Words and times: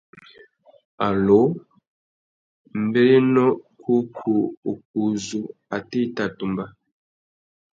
Allô; 1.07 1.39
mbérénô 2.83 3.45
kǔkú 3.81 4.33
ukú 4.71 4.99
uzu, 5.05 5.41
atê 5.75 5.97
i 6.05 6.07
tà 6.15 6.25
tumba? 6.37 6.65